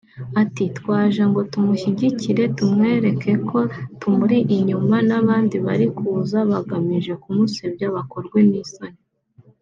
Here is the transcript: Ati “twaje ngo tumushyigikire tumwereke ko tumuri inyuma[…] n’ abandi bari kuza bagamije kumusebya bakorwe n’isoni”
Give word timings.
Ati 0.41 0.63
“twaje 0.77 1.21
ngo 1.29 1.41
tumushyigikire 1.51 2.43
tumwereke 2.57 3.31
ko 3.49 3.59
tumuri 3.99 4.37
inyuma[…] 4.55 4.95
n’ 5.07 5.11
abandi 5.19 5.55
bari 5.65 5.87
kuza 5.97 6.37
bagamije 6.49 7.13
kumusebya 7.23 7.87
bakorwe 7.95 8.39
n’isoni” 8.49 8.99